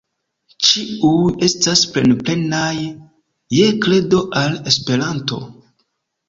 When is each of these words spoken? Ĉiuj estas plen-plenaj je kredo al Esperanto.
Ĉiuj 0.67 1.19
estas 1.47 1.83
plen-plenaj 1.97 2.71
je 3.59 3.69
kredo 3.85 4.23
al 4.43 4.57
Esperanto. 4.73 5.41